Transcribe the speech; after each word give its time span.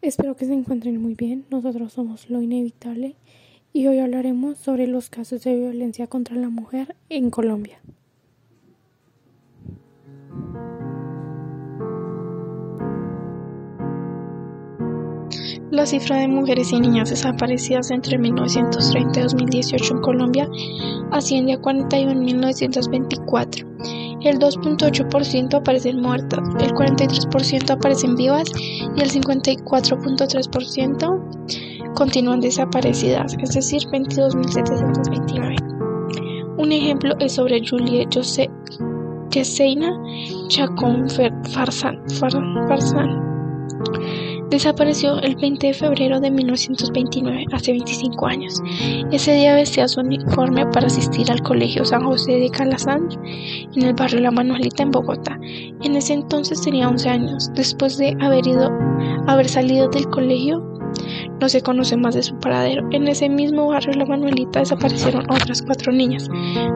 Espero 0.00 0.36
que 0.36 0.44
se 0.44 0.52
encuentren 0.52 1.02
muy 1.02 1.16
bien. 1.16 1.44
Nosotros 1.50 1.92
somos 1.92 2.30
Lo 2.30 2.40
Inevitable 2.40 3.16
y 3.72 3.88
hoy 3.88 3.98
hablaremos 3.98 4.56
sobre 4.56 4.86
los 4.86 5.10
casos 5.10 5.42
de 5.42 5.56
violencia 5.56 6.06
contra 6.06 6.36
la 6.36 6.50
mujer 6.50 6.94
en 7.08 7.30
Colombia. 7.30 7.80
La 15.78 15.86
cifra 15.86 16.16
de 16.16 16.26
mujeres 16.26 16.72
y 16.72 16.80
niñas 16.80 17.10
desaparecidas 17.10 17.92
entre 17.92 18.18
1930 18.18 19.20
y 19.20 19.22
2018 19.22 19.94
en 19.94 20.00
Colombia 20.00 20.48
asciende 21.12 21.52
a 21.52 21.60
41.924 21.60 23.64
el 24.24 24.40
2.8% 24.40 25.54
aparecen 25.54 26.00
muertas, 26.00 26.40
el 26.58 26.72
43% 26.72 27.70
aparecen 27.70 28.16
vivas 28.16 28.50
y 28.96 29.00
el 29.00 29.08
54.3% 29.08 31.94
continúan 31.94 32.40
desaparecidas, 32.40 33.36
es 33.40 33.54
decir, 33.54 33.82
22.729. 33.82 36.56
Un 36.58 36.72
ejemplo 36.72 37.14
es 37.20 37.34
sobre 37.34 37.64
Juliet 37.64 38.08
Yeseina 39.30 39.96
Chacón 40.48 41.06
Farsán 41.52 42.02
Desapareció 44.50 45.20
el 45.20 45.36
20 45.36 45.66
de 45.66 45.74
febrero 45.74 46.20
de 46.20 46.30
1929, 46.30 47.44
hace 47.52 47.72
25 47.72 48.26
años. 48.26 48.62
Ese 49.12 49.34
día 49.34 49.54
vestía 49.54 49.86
su 49.88 50.00
uniforme 50.00 50.66
para 50.66 50.86
asistir 50.86 51.30
al 51.30 51.42
Colegio 51.42 51.84
San 51.84 52.04
José 52.04 52.32
de 52.32 52.48
Calazán, 52.48 53.08
en 53.76 53.82
el 53.82 53.92
barrio 53.92 54.20
La 54.20 54.30
Manuelita, 54.30 54.82
en 54.82 54.90
Bogotá. 54.90 55.38
En 55.42 55.94
ese 55.96 56.14
entonces 56.14 56.62
tenía 56.62 56.88
11 56.88 57.08
años. 57.10 57.50
Después 57.54 57.98
de 57.98 58.16
haber, 58.20 58.46
ido, 58.46 58.70
haber 59.26 59.48
salido 59.48 59.88
del 59.88 60.08
colegio, 60.08 60.77
no 61.40 61.48
se 61.48 61.60
conoce 61.60 61.96
más 61.96 62.14
de 62.14 62.22
su 62.22 62.34
paradero. 62.38 62.86
En 62.90 63.08
ese 63.08 63.28
mismo 63.28 63.68
barrio 63.68 63.92
La 63.94 64.06
Manuelita 64.06 64.60
desaparecieron 64.60 65.30
otras 65.30 65.62
cuatro 65.62 65.92
niñas. 65.92 66.28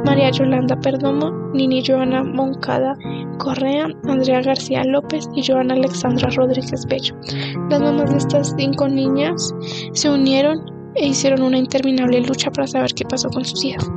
María 0.04 0.30
Yolanda 0.30 0.78
Perdomo, 0.80 1.30
Nini 1.52 1.84
Joana 1.84 2.22
Moncada 2.22 2.96
Correa, 3.38 3.88
Andrea 4.08 4.40
García 4.42 4.84
López 4.84 5.28
y 5.34 5.44
Joana 5.44 5.74
Alexandra 5.74 6.28
Rodríguez 6.30 6.86
Bello. 6.86 7.14
Las 7.70 7.80
mamás 7.80 8.10
de 8.10 8.18
estas 8.18 8.54
cinco 8.56 8.88
niñas 8.88 9.54
se 9.92 10.10
unieron 10.10 10.70
e 10.94 11.06
hicieron 11.06 11.42
una 11.42 11.58
interminable 11.58 12.20
lucha 12.20 12.50
para 12.50 12.66
saber 12.66 12.92
qué 12.94 13.04
pasó 13.04 13.28
con 13.30 13.44
sus 13.44 13.64
hijas. 13.64 13.90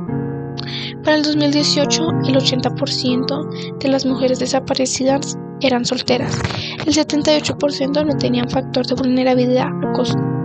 Para 1.04 1.18
el 1.18 1.22
2018, 1.22 2.02
el 2.26 2.36
80% 2.36 3.78
de 3.78 3.88
las 3.88 4.04
mujeres 4.06 4.38
desaparecidas 4.38 5.38
eran 5.60 5.84
solteras. 5.84 6.38
El 6.84 6.94
78% 6.94 8.04
no 8.04 8.16
tenían 8.18 8.48
factor 8.48 8.86
de 8.86 8.94
vulnerabilidad 8.94 9.68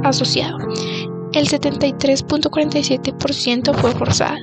asociado. 0.03 0.57
El 1.33 1.47
73.47% 1.47 3.73
fue 3.75 3.91
forzada. 3.91 4.38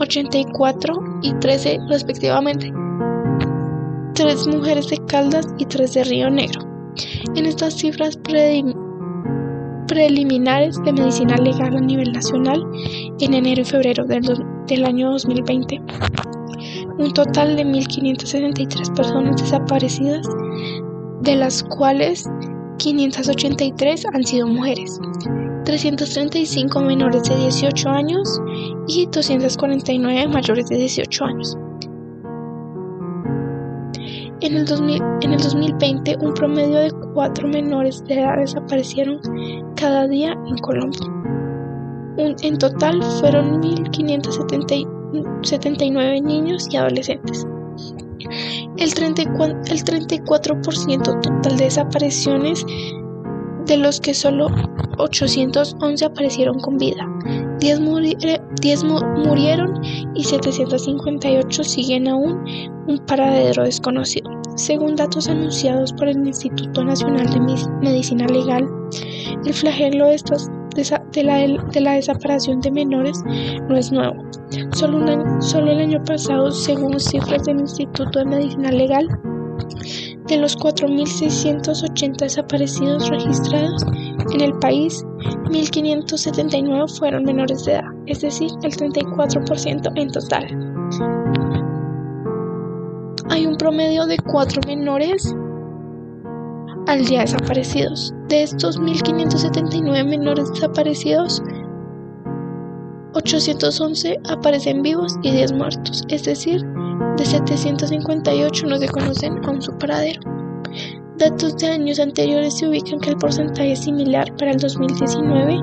84 0.00 1.20
y 1.22 1.32
13 1.34 1.78
respectivamente. 1.88 2.72
Tres 4.14 4.46
mujeres 4.48 4.88
de 4.88 4.98
Caldas 5.06 5.46
y 5.58 5.64
tres 5.66 5.94
de 5.94 6.02
Río 6.04 6.30
Negro. 6.30 6.62
En 7.36 7.46
estas 7.46 7.74
cifras 7.74 8.18
preliminares 9.86 10.82
de 10.82 10.92
medicina 10.92 11.36
legal 11.36 11.76
a 11.76 11.80
nivel 11.80 12.12
nacional, 12.12 12.60
en 13.20 13.32
enero 13.32 13.62
y 13.62 13.64
febrero 13.64 14.04
del, 14.04 14.22
del 14.66 14.84
año 14.84 15.12
2020, 15.12 15.80
un 16.98 17.12
total 17.12 17.56
de 17.56 17.64
1.563 17.64 18.94
personas 18.94 19.40
desaparecidas, 19.40 20.26
de 21.22 21.36
las 21.36 21.62
cuales 21.62 22.28
583 22.78 24.06
han 24.12 24.24
sido 24.24 24.48
mujeres, 24.48 24.98
335 25.64 26.80
menores 26.80 27.22
de 27.24 27.36
18 27.36 27.88
años 27.88 28.40
y 28.88 29.06
249 29.06 30.28
mayores 30.28 30.68
de 30.68 30.76
18 30.76 31.24
años. 31.24 31.56
En 34.40 34.56
el, 34.56 34.66
en 35.22 35.32
el 35.32 35.40
2020, 35.40 36.16
un 36.20 36.34
promedio 36.34 36.78
de 36.78 36.90
4 37.14 37.48
menores 37.48 38.04
de 38.04 38.14
edad 38.14 38.38
desaparecieron 38.38 39.20
cada 39.76 40.08
día 40.08 40.32
en 40.46 40.58
Colombia. 40.58 41.00
en 42.16 42.58
total 42.58 43.02
fueron 43.20 43.62
1.570 43.62 45.02
79 45.42 46.20
niños 46.22 46.66
y 46.70 46.76
adolescentes. 46.76 47.46
El 48.78 48.94
34%, 48.94 51.02
total 51.02 51.56
de 51.56 51.64
desapariciones, 51.64 52.64
de 53.72 53.78
los 53.78 54.00
que 54.00 54.12
solo 54.12 54.48
811 54.98 56.04
aparecieron 56.04 56.60
con 56.60 56.76
vida. 56.76 57.08
10, 57.60 57.80
murieron 57.80 59.80
y 60.14 60.24
758 60.24 61.64
siguen 61.64 62.08
aún 62.08 62.44
un 62.86 62.98
paradero 63.06 63.64
desconocido. 63.64 64.30
Según 64.56 64.96
datos 64.96 65.28
anunciados 65.28 65.92
por 65.94 66.08
el 66.08 66.26
Instituto 66.26 66.84
Nacional 66.84 67.30
de 67.30 67.40
Medicina 67.80 68.26
Legal, 68.26 68.68
el 69.46 69.54
flagelo 69.54 70.08
de 70.08 71.24
la, 71.24 71.36
de 71.72 71.80
la 71.80 71.92
desaparición 71.92 72.60
de 72.60 72.72
menores 72.72 73.22
no 73.70 73.76
es 73.76 73.90
nuevo. 73.90 74.22
Solo 74.74 75.70
el 75.70 75.78
año 75.78 76.04
pasado, 76.04 76.50
según 76.50 77.00
cifras 77.00 77.44
del 77.44 77.60
Instituto 77.60 78.18
de 78.18 78.24
Medicina 78.26 78.70
Legal, 78.70 79.08
de 80.26 80.36
los 80.36 80.56
4.680 80.58 82.16
desaparecidos 82.18 83.08
registrados 83.08 83.84
en 84.32 84.40
el 84.40 84.52
país, 84.58 85.04
1.579 85.50 86.98
fueron 86.98 87.24
menores 87.24 87.64
de 87.64 87.72
edad, 87.72 87.84
es 88.06 88.20
decir, 88.20 88.50
el 88.62 88.72
34% 88.72 89.92
en 89.96 90.10
total. 90.10 90.46
Hay 93.30 93.46
un 93.46 93.56
promedio 93.56 94.06
de 94.06 94.16
4 94.18 94.60
menores 94.66 95.34
al 96.86 97.04
día 97.04 97.20
desaparecidos. 97.22 98.14
De 98.28 98.42
estos 98.42 98.80
1.579 98.80 100.06
menores 100.06 100.48
desaparecidos, 100.50 101.42
811 103.14 104.18
aparecen 104.30 104.82
vivos 104.82 105.16
y 105.22 105.32
10 105.32 105.52
muertos, 105.52 106.04
es 106.08 106.24
decir, 106.24 106.64
de 107.22 107.28
758 107.28 108.66
no 108.66 108.76
se 108.78 108.88
conocen 108.88 109.44
aún 109.44 109.62
su 109.62 109.70
paradero. 109.78 110.20
Datos 111.18 111.56
de 111.58 111.68
años 111.68 112.00
anteriores 112.00 112.58
se 112.58 112.66
ubican 112.68 112.98
que 112.98 113.10
el 113.10 113.16
porcentaje 113.16 113.70
es 113.72 113.84
similar 113.84 114.34
para 114.36 114.50
el 114.52 114.58
2019 114.58 115.60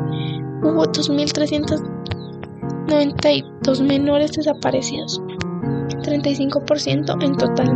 hubo 0.63 0.85
2.392 0.85 3.81
menores 3.81 4.31
desaparecidos, 4.31 5.21
35% 6.03 7.23
en 7.23 7.35
total 7.35 7.75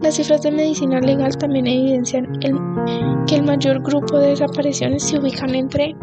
Las 0.00 0.14
cifras 0.14 0.42
de 0.42 0.52
medicina 0.52 1.00
legal 1.00 1.36
también 1.36 1.66
evidencian 1.66 2.38
que 3.26 3.34
el 3.34 3.42
mayor 3.42 3.82
grupo 3.82 4.18
de 4.18 4.28
desapariciones 4.28 5.02
se 5.02 5.18
ubican 5.18 5.56
entre, 5.56 5.96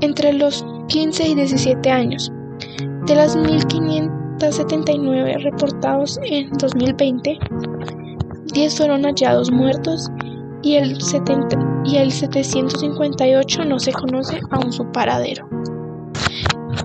entre 0.00 0.32
los 0.32 0.64
15 0.88 1.28
y 1.28 1.34
17 1.34 1.90
años. 1.90 2.32
De 3.06 3.14
las 3.14 3.36
1.579 3.36 5.42
reportados 5.42 6.18
en 6.22 6.48
2020, 6.52 7.38
10 8.54 8.78
fueron 8.78 9.02
hallados 9.02 9.50
muertos 9.50 10.10
y 10.62 10.76
el, 10.76 11.02
70, 11.02 11.82
y 11.84 11.96
el 11.96 12.10
758 12.10 13.64
no 13.66 13.78
se 13.78 13.92
conoce 13.92 14.40
aún 14.50 14.72
su 14.72 14.90
paradero. 14.90 15.46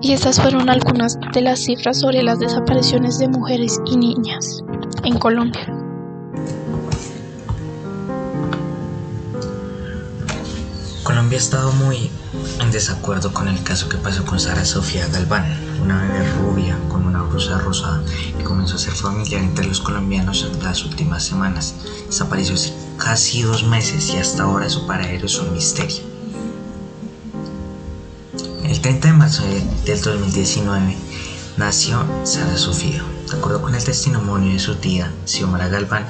Y 0.02 0.12
estas 0.12 0.38
fueron 0.38 0.68
algunas 0.68 1.18
de 1.32 1.40
las 1.40 1.60
cifras 1.60 2.00
sobre 2.00 2.22
las 2.22 2.38
desapariciones 2.38 3.18
de 3.18 3.28
mujeres 3.28 3.80
y 3.86 3.96
niñas 3.96 4.62
en 5.02 5.18
Colombia. 5.18 5.66
Colombia 11.02 11.38
ha 11.38 11.40
estado 11.40 11.72
muy 11.72 12.10
en 12.60 12.70
desacuerdo 12.70 13.32
con 13.32 13.48
el 13.48 13.62
caso 13.62 13.88
que 13.88 13.96
pasó 13.96 14.24
con 14.24 14.40
Sara 14.40 14.64
Sofía 14.64 15.06
Galván, 15.08 15.44
una 15.82 16.00
bebé 16.02 16.32
rubia 16.38 16.78
con 16.88 17.06
una 17.06 17.22
blusa 17.22 17.58
rosada 17.58 18.02
que 18.36 18.44
comenzó 18.44 18.76
a 18.76 18.78
ser 18.78 18.92
familiar 18.92 19.42
entre 19.42 19.66
los 19.66 19.80
colombianos 19.80 20.48
en 20.50 20.62
las 20.62 20.84
últimas 20.84 21.22
semanas. 21.24 21.74
Desapareció 22.06 22.54
hace 22.54 22.72
casi 22.98 23.42
dos 23.42 23.64
meses 23.64 24.08
y 24.14 24.16
hasta 24.16 24.44
ahora 24.44 24.68
su 24.70 24.86
paradero 24.86 25.26
es 25.26 25.38
un 25.38 25.52
misterio. 25.52 26.02
El 28.64 28.80
30 28.80 29.08
de 29.08 29.14
marzo 29.14 29.42
del 29.84 30.00
2019 30.00 30.96
nació 31.58 32.04
Sara 32.24 32.56
Sofía. 32.56 33.02
De 33.30 33.38
acuerdo 33.38 33.62
con 33.62 33.74
el 33.74 33.82
testimonio 33.82 34.52
de 34.52 34.58
su 34.58 34.76
tía, 34.76 35.10
Xiomara 35.24 35.68
Galván, 35.68 36.06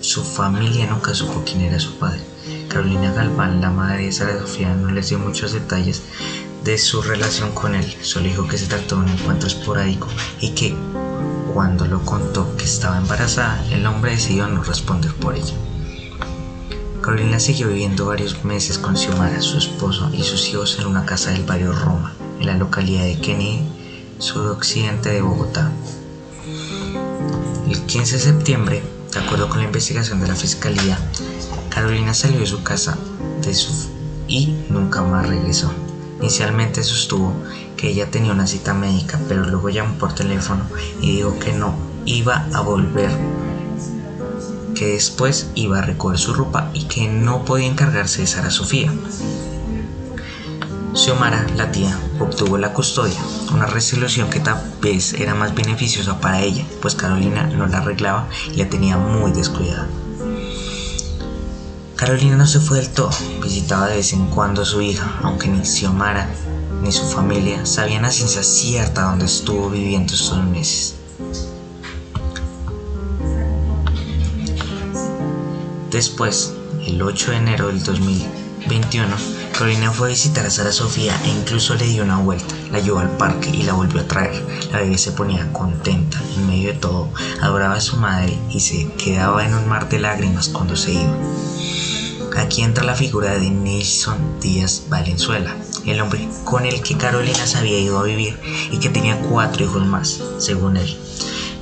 su, 0.00 0.22
familia 0.22 0.86
nunca 0.86 1.14
supo 1.14 1.42
quién 1.44 1.62
era 1.62 1.78
su 1.78 1.98
padre. 1.98 2.20
Carolina 2.68 3.12
Galván, 3.12 3.60
la 3.60 3.70
madre 3.70 4.06
de 4.06 4.12
Sara 4.12 4.38
Sofía, 4.38 4.74
no 4.74 4.90
les 4.90 5.08
dio 5.08 5.18
muchos 5.18 5.52
detalles 5.52 6.02
de 6.64 6.78
su 6.78 7.00
relación 7.00 7.52
con 7.52 7.74
él, 7.74 7.96
solo 8.02 8.26
dijo 8.26 8.46
que 8.46 8.58
se 8.58 8.66
trató 8.66 8.96
de 8.96 9.02
un 9.02 9.08
encuentro 9.08 9.48
esporádico 9.48 10.08
y 10.40 10.50
que 10.50 10.74
cuando 11.54 11.86
lo 11.86 12.04
contó 12.04 12.56
que 12.56 12.64
estaba 12.64 12.98
embarazada, 12.98 13.64
el 13.70 13.86
hombre 13.86 14.12
decidió 14.12 14.46
no 14.46 14.62
responder 14.62 15.12
por 15.14 15.34
ella. 15.34 15.54
Carolina 17.02 17.40
siguió 17.40 17.68
viviendo 17.68 18.06
varios 18.06 18.44
meses 18.44 18.78
con 18.78 18.96
Xiomara, 18.96 19.40
su 19.40 19.58
esposo 19.58 20.10
y 20.12 20.22
sus 20.22 20.48
hijos 20.48 20.78
en 20.78 20.86
una 20.86 21.06
casa 21.06 21.30
del 21.30 21.44
barrio 21.44 21.72
Roma, 21.72 22.14
en 22.38 22.46
la 22.46 22.56
localidad 22.56 23.04
de 23.04 23.18
Kennedy, 23.18 23.62
suroccidente 24.18 25.08
de 25.10 25.22
Bogotá. 25.22 25.72
El 27.70 27.82
15 27.82 28.16
de 28.16 28.20
septiembre, 28.20 28.82
de 29.12 29.20
acuerdo 29.20 29.48
con 29.48 29.58
la 29.58 29.66
investigación 29.66 30.20
de 30.20 30.26
la 30.26 30.34
fiscalía, 30.34 30.98
Carolina 31.68 32.14
salió 32.14 32.40
de 32.40 32.46
su 32.46 32.64
casa 32.64 32.98
de 33.42 33.54
su 33.54 33.88
y 34.26 34.56
nunca 34.68 35.02
más 35.02 35.28
regresó. 35.28 35.70
Inicialmente 36.18 36.82
sostuvo 36.82 37.32
que 37.76 37.90
ella 37.90 38.10
tenía 38.10 38.32
una 38.32 38.48
cita 38.48 38.74
médica, 38.74 39.20
pero 39.28 39.44
luego 39.44 39.68
llamó 39.68 39.94
por 39.98 40.12
teléfono 40.16 40.64
y 41.00 41.18
dijo 41.18 41.38
que 41.38 41.52
no 41.52 41.76
iba 42.06 42.48
a 42.52 42.60
volver, 42.60 43.12
que 44.74 44.94
después 44.94 45.50
iba 45.54 45.78
a 45.78 45.82
recoger 45.82 46.18
su 46.18 46.34
ropa 46.34 46.72
y 46.74 46.86
que 46.86 47.06
no 47.06 47.44
podía 47.44 47.68
encargarse 47.68 48.22
de 48.22 48.26
Sara 48.26 48.50
Sofía. 48.50 48.92
Xiomara, 50.92 51.46
la 51.56 51.70
tía, 51.70 51.96
obtuvo 52.18 52.58
la 52.58 52.72
custodia, 52.72 53.18
una 53.52 53.66
resolución 53.66 54.28
que 54.28 54.40
tal 54.40 54.60
vez 54.82 55.14
era 55.14 55.34
más 55.36 55.54
beneficiosa 55.54 56.20
para 56.20 56.42
ella, 56.42 56.64
pues 56.82 56.96
Carolina 56.96 57.46
no 57.46 57.66
la 57.68 57.78
arreglaba 57.78 58.28
y 58.52 58.56
la 58.56 58.68
tenía 58.68 58.96
muy 58.96 59.30
descuidada. 59.30 59.88
Carolina 61.94 62.36
no 62.36 62.46
se 62.46 62.58
fue 62.58 62.78
del 62.78 62.90
todo, 62.90 63.10
visitaba 63.40 63.86
de 63.86 63.96
vez 63.96 64.12
en 64.12 64.26
cuando 64.26 64.62
a 64.62 64.64
su 64.64 64.80
hija, 64.80 65.20
aunque 65.22 65.48
ni 65.48 65.64
Xiomara 65.64 66.28
ni 66.82 66.90
su 66.90 67.04
familia 67.04 67.66
sabían 67.66 68.04
a 68.04 68.10
ciencia 68.10 68.42
cierta 68.42 69.02
dónde 69.02 69.26
estuvo 69.26 69.70
viviendo 69.70 70.14
estos 70.14 70.42
meses. 70.44 70.96
Después, 75.90 76.54
el 76.86 77.02
8 77.02 77.30
de 77.30 77.36
enero 77.36 77.66
del 77.68 77.82
2021, 77.82 79.16
Carolina 79.52 79.92
fue 79.92 80.08
a 80.08 80.10
visitar 80.10 80.46
a 80.46 80.50
Sara 80.50 80.72
Sofía 80.72 81.14
e 81.24 81.28
incluso 81.28 81.74
le 81.74 81.86
dio 81.86 82.02
una 82.02 82.18
vuelta. 82.18 82.54
La 82.70 82.80
llevó 82.80 83.00
al 83.00 83.16
parque 83.16 83.50
y 83.50 83.62
la 83.62 83.74
volvió 83.74 84.00
a 84.00 84.08
traer. 84.08 84.42
La 84.72 84.78
bebé 84.78 84.96
se 84.98 85.12
ponía 85.12 85.52
contenta. 85.52 86.20
En 86.36 86.46
medio 86.46 86.72
de 86.72 86.78
todo, 86.78 87.10
adoraba 87.40 87.74
a 87.74 87.80
su 87.80 87.96
madre 87.96 88.38
y 88.50 88.60
se 88.60 88.90
quedaba 88.92 89.44
en 89.44 89.54
un 89.54 89.68
mar 89.68 89.88
de 89.88 89.98
lágrimas 89.98 90.48
cuando 90.48 90.76
se 90.76 90.92
iba. 90.92 91.16
Aquí 92.36 92.62
entra 92.62 92.84
la 92.84 92.94
figura 92.94 93.32
de 93.38 93.50
Nelson 93.50 94.40
Díaz 94.40 94.84
Valenzuela, 94.88 95.54
el 95.84 96.00
hombre 96.00 96.28
con 96.44 96.64
el 96.64 96.80
que 96.80 96.96
Carolina 96.96 97.46
se 97.46 97.58
había 97.58 97.78
ido 97.78 97.98
a 97.98 98.04
vivir 98.04 98.38
y 98.70 98.78
que 98.78 98.88
tenía 98.88 99.20
cuatro 99.20 99.64
hijos 99.64 99.84
más, 99.84 100.20
según 100.38 100.76
él. 100.76 100.96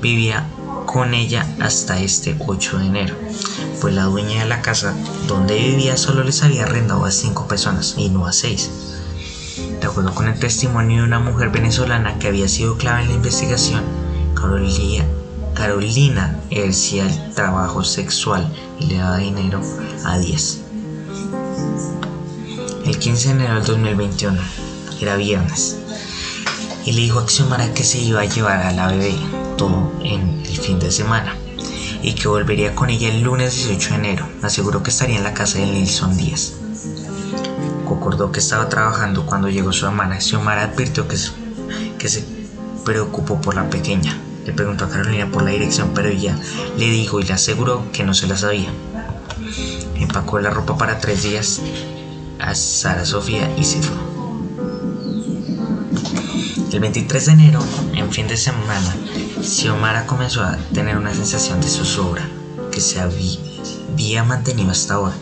Vivía 0.02 0.46
con 0.86 1.14
ella 1.14 1.46
hasta 1.60 2.00
este 2.00 2.36
8 2.38 2.78
de 2.78 2.86
enero, 2.86 3.14
pues 3.80 3.94
la 3.94 4.04
dueña 4.04 4.42
de 4.42 4.48
la 4.48 4.62
casa 4.62 4.94
donde 5.26 5.54
vivía 5.54 5.96
solo 5.96 6.24
les 6.24 6.42
había 6.42 6.64
arrendado 6.64 7.04
a 7.04 7.10
cinco 7.10 7.46
personas 7.46 7.94
y 7.96 8.08
no 8.08 8.26
a 8.26 8.32
seis. 8.32 8.70
De 9.80 9.86
acuerdo 9.86 10.14
con 10.14 10.28
el 10.28 10.38
testimonio 10.38 10.98
de 10.98 11.08
una 11.08 11.18
mujer 11.18 11.50
venezolana 11.50 12.18
que 12.18 12.28
había 12.28 12.48
sido 12.48 12.76
clave 12.76 13.02
en 13.02 13.08
la 13.08 13.14
investigación, 13.14 13.82
Carolina, 14.34 15.04
Carolina 15.54 16.40
ejercía 16.50 17.06
el 17.06 17.34
trabajo 17.34 17.84
sexual 17.84 18.52
y 18.78 18.86
le 18.86 18.98
daba 18.98 19.18
dinero 19.18 19.60
a 20.04 20.18
10. 20.18 20.60
El 22.86 22.98
15 22.98 23.28
de 23.28 23.34
enero 23.34 23.54
del 23.54 23.64
2021 23.64 24.40
era 25.00 25.16
viernes 25.16 25.76
y 26.84 26.92
le 26.92 27.02
dijo 27.02 27.18
a 27.18 27.28
Xiomara 27.28 27.74
que 27.74 27.84
se 27.84 27.98
iba 27.98 28.20
a 28.20 28.24
llevar 28.24 28.62
a 28.62 28.72
la 28.72 28.88
bebé 28.88 29.14
todo 29.56 29.92
en 30.02 30.42
el 30.46 30.58
fin 30.58 30.78
de 30.78 30.90
semana 30.90 31.36
y 32.02 32.14
que 32.14 32.28
volvería 32.28 32.74
con 32.74 32.90
ella 32.90 33.08
el 33.08 33.22
lunes 33.22 33.54
18 33.54 33.90
de 33.90 33.94
enero. 33.94 34.28
Aseguró 34.42 34.82
que 34.82 34.90
estaría 34.90 35.16
en 35.16 35.24
la 35.24 35.34
casa 35.34 35.58
de 35.58 35.66
Nilson 35.66 36.16
Díaz. 36.16 36.54
Concordó 37.84 38.32
que 38.32 38.40
estaba 38.40 38.68
trabajando 38.68 39.26
cuando 39.26 39.48
llegó 39.48 39.72
su 39.72 39.86
hermana. 39.86 40.20
Xiomara 40.20 40.64
advirtió 40.64 41.08
que, 41.08 41.16
que 41.98 42.08
se 42.08 42.24
preocupó 42.84 43.40
por 43.40 43.54
la 43.54 43.68
pequeña 43.68 44.18
le 44.48 44.54
preguntó 44.54 44.86
a 44.86 44.88
Carolina 44.88 45.30
por 45.30 45.42
la 45.42 45.50
dirección, 45.50 45.90
pero 45.94 46.08
ella 46.08 46.34
le 46.78 46.86
dijo 46.86 47.20
y 47.20 47.24
le 47.24 47.34
aseguró 47.34 47.92
que 47.92 48.02
no 48.02 48.14
se 48.14 48.26
la 48.26 48.34
sabía. 48.34 48.70
Empacó 49.94 50.38
la 50.38 50.48
ropa 50.48 50.78
para 50.78 51.00
tres 51.00 51.22
días 51.22 51.60
a 52.38 52.54
Sara 52.54 53.04
Sofía 53.04 53.54
y 53.58 53.64
se 53.64 53.82
fue. 53.82 53.94
El 56.72 56.80
23 56.80 57.26
de 57.26 57.32
enero, 57.32 57.60
en 57.92 58.10
fin 58.10 58.26
de 58.26 58.38
semana, 58.38 58.96
Xiomara 59.42 60.04
comenzó 60.06 60.42
a 60.42 60.56
tener 60.74 60.96
una 60.96 61.14
sensación 61.14 61.60
de 61.60 61.68
zozobra 61.68 62.28
que 62.72 62.80
se 62.80 63.00
había 63.00 64.24
mantenido 64.24 64.70
hasta 64.70 64.94
ahora. 64.94 65.14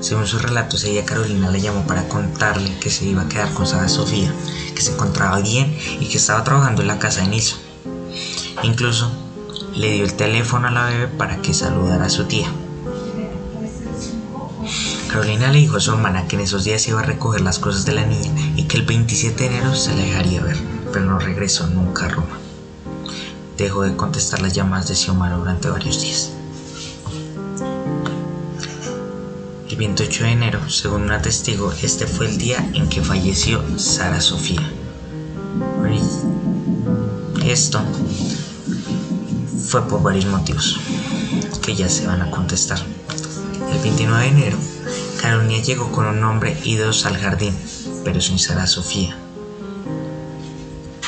Según 0.00 0.26
sus 0.26 0.42
relatos, 0.42 0.84
ella 0.84 1.04
Carolina 1.04 1.50
le 1.50 1.60
llamó 1.60 1.86
para 1.86 2.08
contarle 2.08 2.78
que 2.78 2.90
se 2.90 3.06
iba 3.06 3.22
a 3.22 3.28
quedar 3.28 3.52
con 3.52 3.66
Sara 3.66 3.88
Sofía, 3.88 4.32
que 4.74 4.82
se 4.82 4.92
encontraba 4.92 5.40
bien 5.40 5.76
y 6.00 6.06
que 6.08 6.18
estaba 6.18 6.44
trabajando 6.44 6.82
en 6.82 6.88
la 6.88 6.98
casa 6.98 7.22
de 7.22 7.28
Nilsson. 7.28 7.58
Incluso 8.62 9.10
le 9.74 9.92
dio 9.92 10.04
el 10.04 10.14
teléfono 10.14 10.68
a 10.68 10.70
la 10.70 10.86
bebé 10.86 11.08
para 11.08 11.42
que 11.42 11.52
saludara 11.52 12.06
a 12.06 12.10
su 12.10 12.24
tía. 12.24 12.48
Carolina 15.08 15.50
le 15.50 15.58
dijo 15.58 15.76
a 15.76 15.80
su 15.80 15.92
hermana 15.92 16.28
que 16.28 16.36
en 16.36 16.42
esos 16.42 16.64
días 16.64 16.86
iba 16.88 17.00
a 17.00 17.04
recoger 17.04 17.40
las 17.40 17.58
cosas 17.58 17.84
de 17.84 17.92
la 17.92 18.06
niña 18.06 18.32
y 18.56 18.64
que 18.64 18.76
el 18.76 18.84
27 18.84 19.42
de 19.42 19.46
enero 19.46 19.74
se 19.74 19.94
la 19.94 20.02
dejaría 20.02 20.42
ver, 20.42 20.56
pero 20.92 21.04
no 21.04 21.18
regresó 21.18 21.66
nunca 21.68 22.06
a 22.06 22.08
Roma. 22.08 22.45
Dejó 23.56 23.82
de 23.82 23.96
contestar 23.96 24.42
las 24.42 24.52
llamadas 24.52 24.88
de 24.88 24.94
Xiomara 24.94 25.36
durante 25.36 25.68
varios 25.68 26.00
días. 26.00 26.32
El 29.68 29.76
28 29.76 30.24
de 30.24 30.30
enero, 30.30 30.70
según 30.70 31.02
una 31.02 31.20
testigo, 31.20 31.72
este 31.82 32.06
fue 32.06 32.26
el 32.28 32.38
día 32.38 32.58
en 32.74 32.88
que 32.88 33.02
falleció 33.02 33.62
Sara 33.78 34.20
Sofía. 34.20 34.62
Esto 37.46 37.80
fue 39.68 39.86
por 39.88 40.02
varios 40.02 40.26
motivos 40.26 40.78
que 41.62 41.74
ya 41.74 41.88
se 41.88 42.06
van 42.06 42.22
a 42.22 42.30
contestar. 42.30 42.78
El 43.72 43.78
29 43.82 44.24
de 44.24 44.30
enero, 44.30 44.58
Carolina 45.20 45.62
llegó 45.62 45.92
con 45.92 46.06
un 46.06 46.22
hombre 46.24 46.58
y 46.64 46.76
dos 46.76 47.06
al 47.06 47.16
jardín, 47.18 47.54
pero 48.04 48.20
sin 48.20 48.38
Sara 48.38 48.66
Sofía. 48.66 49.16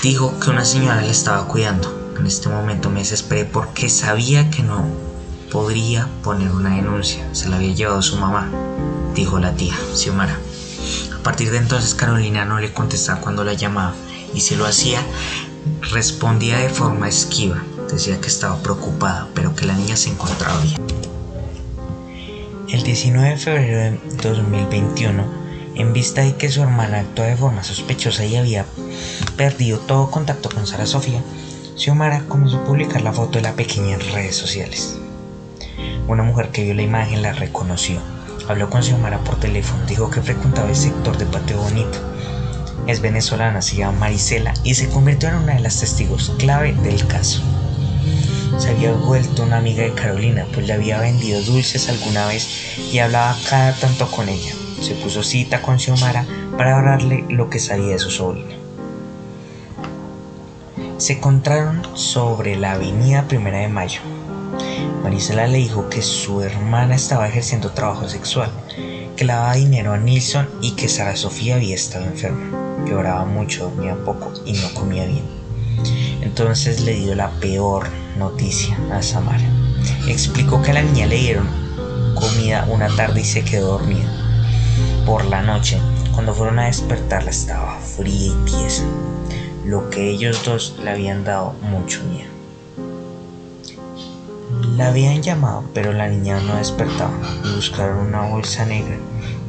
Dijo 0.03 0.39
que 0.39 0.51
una 0.51 0.65
señora 0.65 1.03
le 1.03 1.11
estaba 1.11 1.49
cuidando. 1.49 1.98
En 2.19 2.27
este 2.27 2.49
momento 2.49 2.91
me 2.91 3.01
desesperé 3.01 3.45
porque 3.45 3.89
sabía 3.89 4.51
que 4.51 4.63
no 4.63 4.85
podría 5.53 6.09
poner 6.23 6.51
una 6.51 6.75
denuncia. 6.75 7.27
Se 7.33 7.49
la 7.49 7.57
había 7.57 7.75
llevado 7.75 8.03
su 8.03 8.17
mamá, 8.17 8.51
dijo 9.15 9.39
la 9.39 9.55
tía, 9.55 9.75
Xiomara. 9.95 10.39
A 11.19 11.23
partir 11.23 11.51
de 11.51 11.59
entonces 11.59 11.95
Carolina 11.95 12.45
no 12.45 12.59
le 12.59 12.73
contestaba 12.73 13.21
cuando 13.21 13.45
la 13.45 13.53
llamaba 13.53 13.95
y 14.35 14.41
si 14.41 14.57
lo 14.57 14.67
hacía 14.67 15.01
respondía 15.93 16.59
de 16.59 16.69
forma 16.69 17.09
esquiva. 17.09 17.63
Decía 17.91 18.21
que 18.21 18.29
estaba 18.29 18.63
preocupada, 18.63 19.29
pero 19.35 19.55
que 19.55 19.67
la 19.67 19.75
niña 19.75 19.97
se 19.97 20.11
encontraba 20.11 20.61
bien. 20.61 20.81
El 22.69 22.83
19 22.83 23.31
de 23.31 23.37
febrero 23.37 23.79
de 23.79 23.99
2021, 24.23 25.25
en 25.77 25.93
vista 25.93 26.23
de 26.23 26.37
que 26.37 26.51
su 26.51 26.63
hermana 26.63 27.01
actuaba 27.01 27.31
de 27.31 27.37
forma 27.37 27.65
sospechosa 27.65 28.25
y 28.27 28.37
había 28.37 28.67
perdido 29.37 29.79
todo 29.79 30.11
contacto 30.11 30.51
con 30.51 30.67
Sara 30.67 30.85
Sofía, 30.85 31.23
Xiomara 31.79 32.25
comenzó 32.29 32.59
a 32.59 32.65
publicar 32.65 33.03
la 33.03 33.13
foto 33.13 33.39
de 33.39 33.43
la 33.43 33.55
pequeña 33.55 33.95
en 33.95 34.01
redes 34.13 34.37
sociales. 34.37 34.99
Una 36.09 36.25
mujer 36.25 36.49
que 36.49 36.65
vio 36.65 36.75
la 36.75 36.83
imagen 36.83 37.23
la 37.23 37.33
reconoció. 37.33 38.01
Habló 38.49 38.69
con 38.69 38.83
Xiomara 38.83 39.19
por 39.19 39.39
teléfono, 39.39 39.87
dijo 39.87 40.11
que 40.11 40.21
frecuentaba 40.21 40.69
el 40.69 40.77
sector 40.77 41.17
de 41.17 41.27
Pateo 41.27 41.63
Bonito. 41.63 41.99
Es 42.89 43.01
venezolana, 43.01 43.63
se 43.63 43.77
llama 43.77 44.01
Marisela 44.01 44.55
y 44.65 44.75
se 44.75 44.89
convirtió 44.89 45.29
en 45.29 45.37
una 45.37 45.55
de 45.55 45.61
las 45.61 45.79
testigos 45.79 46.35
clave 46.39 46.73
del 46.73 47.07
caso 47.07 47.43
se 48.59 48.71
había 48.71 48.93
vuelto 48.93 49.45
una 49.45 49.59
amiga 49.59 49.85
de 49.85 49.95
Carolina, 49.95 50.45
pues 50.53 50.67
le 50.67 50.73
había 50.73 50.99
vendido 50.99 51.41
dulces 51.43 51.89
alguna 51.89 52.27
vez 52.27 52.77
y 52.93 52.99
hablaba 52.99 53.37
cada 53.49 53.73
tanto 53.75 54.11
con 54.11 54.29
ella. 54.29 54.53
se 54.81 54.95
puso 54.95 55.23
cita 55.23 55.63
con 55.63 55.79
Xiomara 55.79 56.25
para 56.57 56.77
hablarle 56.77 57.25
lo 57.29 57.51
que 57.51 57.61
sabía 57.61 57.93
de 57.93 57.99
su 57.99 58.11
sobrina. 58.11 58.58
Se 60.99 61.13
encontraron 61.13 61.81
sobre 61.95 62.57
la 62.57 62.73
avenida 62.73 63.29
Primera 63.29 63.59
de 63.59 63.69
Mayo. 63.69 64.01
Marisela 65.05 65.47
le 65.47 65.59
dijo 65.59 65.89
que 65.89 66.03
su 66.03 66.43
hermana 66.43 66.97
estaba 66.97 67.29
ejerciendo 67.29 67.71
trabajo 67.71 68.09
sexual, 68.09 68.51
que 69.17 69.25
le 69.25 69.33
daba 69.33 69.55
dinero 69.55 69.93
a 69.93 69.97
Nilsson 69.97 70.49
y 70.61 70.73
que 70.73 70.89
Sara 70.89 71.15
Sofía 71.15 71.55
había 71.55 71.77
estado 71.77 72.05
enferma. 72.05 72.85
Lloraba 72.85 73.25
mucho, 73.27 73.71
dormía 73.71 73.97
poco 74.05 74.33
y 74.45 74.55
no 74.55 74.75
comía 74.75 75.07
bien. 75.07 75.23
Entonces 76.21 76.81
le 76.81 76.95
dio 76.95 77.15
la 77.15 77.31
peor 77.39 77.87
noticia 78.19 78.77
a 78.93 79.01
Samara. 79.01 79.49
Explicó 80.09 80.61
que 80.63 80.73
a 80.73 80.75
la 80.75 80.83
niña 80.83 81.07
le 81.07 81.17
dieron 81.17 81.47
comida 82.17 82.67
una 82.69 82.89
tarde 82.97 83.21
y 83.21 83.25
se 83.25 83.45
quedó 83.45 83.79
dormida. 83.79 84.11
Por 85.07 85.25
la 85.27 85.43
noche, 85.43 85.79
cuando 86.13 86.35
fueron 86.35 86.59
a 86.59 86.67
despertarla 86.67 87.31
estaba 87.31 87.79
fría 87.79 88.33
y 88.33 88.45
tiesa, 88.45 88.83
lo 89.69 89.91
que 89.91 90.09
ellos 90.09 90.43
dos 90.45 90.77
le 90.83 90.91
habían 90.91 91.25
dado 91.25 91.53
mucho 91.63 92.03
miedo. 92.05 92.31
La 94.77 94.89
habían 94.89 95.23
llamado, 95.23 95.65
pero 95.75 95.93
la 95.93 96.09
niña 96.09 96.41
no 96.41 96.57
despertaba. 96.57 97.13
Buscaron 97.55 98.07
una 98.07 98.23
bolsa 98.23 98.65
negra 98.65 98.97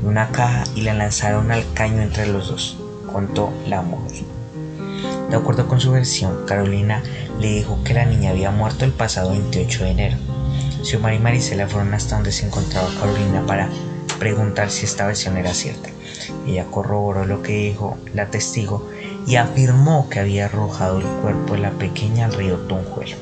una 0.03 0.29
caja 0.29 0.63
y 0.75 0.81
la 0.81 0.93
lanzaron 0.93 1.51
al 1.51 1.65
caño 1.73 2.01
entre 2.01 2.27
los 2.27 2.47
dos, 2.47 2.77
contó 3.11 3.51
la 3.67 3.81
mujer. 3.81 4.23
De 5.29 5.35
acuerdo 5.35 5.67
con 5.67 5.79
su 5.79 5.91
versión, 5.91 6.45
Carolina 6.45 7.03
le 7.39 7.53
dijo 7.53 7.83
que 7.83 7.93
la 7.93 8.05
niña 8.05 8.31
había 8.31 8.51
muerto 8.51 8.85
el 8.85 8.91
pasado 8.91 9.31
28 9.31 9.83
de 9.83 9.89
enero. 9.91 10.17
Xiomara 10.83 11.15
y 11.15 11.19
Marisela 11.19 11.67
fueron 11.67 11.93
hasta 11.93 12.15
donde 12.15 12.31
se 12.31 12.45
encontraba 12.45 12.89
Carolina 12.99 13.45
para 13.45 13.69
preguntar 14.17 14.71
si 14.71 14.85
esta 14.85 15.05
versión 15.05 15.37
era 15.37 15.53
cierta. 15.53 15.89
Ella 16.47 16.65
corroboró 16.71 17.25
lo 17.25 17.41
que 17.41 17.69
dijo 17.69 17.97
la 18.13 18.27
testigo 18.27 18.89
y 19.25 19.35
afirmó 19.35 20.09
que 20.09 20.19
había 20.19 20.45
arrojado 20.45 20.99
el 20.99 21.05
cuerpo 21.21 21.53
de 21.53 21.59
la 21.59 21.71
pequeña 21.71 22.25
al 22.25 22.33
río 22.33 22.57
Tunjuelo. 22.57 23.17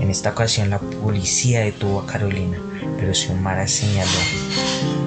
En 0.00 0.10
esta 0.10 0.30
ocasión 0.30 0.70
la 0.70 0.78
policía 0.78 1.60
detuvo 1.60 2.00
a 2.00 2.06
Carolina, 2.06 2.58
pero 2.98 3.14
Xiomara 3.14 3.66
señaló 3.68 4.10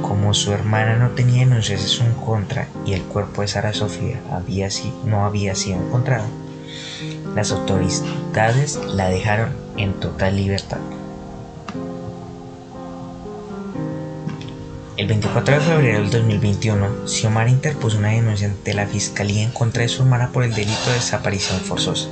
como 0.02 0.34
su 0.34 0.52
hermana 0.52 0.98
no 0.98 1.10
tenía 1.10 1.40
denuncias 1.40 2.00
en 2.00 2.14
contra 2.14 2.68
y 2.86 2.94
el 2.94 3.02
cuerpo 3.02 3.42
de 3.42 3.48
Sara 3.48 3.74
Sofía 3.74 4.22
había, 4.32 4.70
no 5.04 5.26
había 5.26 5.56
sido 5.56 5.82
encontrado, 5.82 6.26
las 7.36 7.52
autoridades 7.52 8.80
la 8.88 9.10
dejaron 9.10 9.50
en 9.78 9.94
total 10.00 10.36
libertad. 10.36 10.78
El 14.98 15.08
24 15.08 15.56
de 15.56 15.60
febrero 15.60 16.00
del 16.00 16.10
2021, 16.10 17.06
Xiomara 17.06 17.50
interpuso 17.50 17.98
una 17.98 18.12
denuncia 18.12 18.48
ante 18.48 18.74
la 18.74 18.88
Fiscalía 18.88 19.44
en 19.44 19.52
contra 19.52 19.82
de 19.82 19.90
su 19.90 20.04
hermana 20.04 20.32
por 20.32 20.46
el 20.46 20.54
delito 20.54 20.86
de 20.88 20.94
desaparición 20.94 21.60
forzosa. 21.60 22.08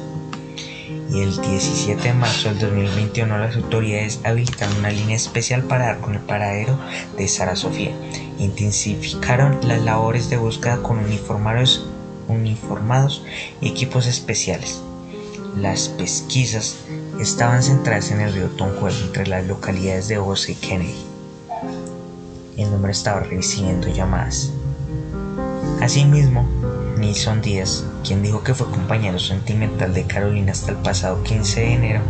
Y 1.10 1.22
el 1.22 1.34
17 1.34 2.04
de 2.04 2.14
marzo 2.14 2.50
del 2.50 2.60
2021 2.60 3.38
las 3.38 3.56
autoridades 3.56 4.20
habilitaron 4.26 4.76
una 4.80 4.92
línea 4.92 5.16
especial 5.16 5.64
para 5.64 5.86
dar 5.86 6.02
con 6.02 6.16
el 6.16 6.20
paradero 6.20 6.78
de 7.18 7.26
Sara 7.30 7.56
Sofía. 7.56 7.96
Intensificaron 8.38 9.66
las 9.66 9.82
labores 9.82 10.30
de 10.30 10.36
búsqueda 10.36 10.84
con 10.84 11.00
uniformados, 11.00 11.88
uniformados 12.28 13.24
y 13.62 13.70
equipos 13.70 14.08
especiales. 14.08 14.82
Las 15.56 15.88
pesquisas 15.88 16.80
estaban 17.18 17.64
centradas 17.64 18.12
en 18.12 18.20
el 18.20 18.34
río 18.34 18.48
Tonjuelo 18.48 18.98
entre 19.06 19.28
las 19.28 19.46
localidades 19.46 20.10
de 20.10 20.18
Osa 20.18 20.52
y 20.52 20.56
Kennedy 20.56 21.13
el 22.58 22.74
hombre 22.74 22.92
estaba 22.92 23.22
recibiendo 23.22 23.88
llamadas. 23.88 24.52
Asimismo, 25.82 26.48
Nilson 26.98 27.42
Díaz, 27.42 27.86
quien 28.04 28.22
dijo 28.22 28.44
que 28.44 28.54
fue 28.54 28.70
compañero 28.72 29.20
sentimental 29.20 29.94
de 29.94 30.06
Carolina 30.06 30.52
hasta 30.52 30.72
el 30.72 30.78
pasado 30.78 31.24
15 31.24 31.60
de 31.60 31.74
enero, 31.74 32.02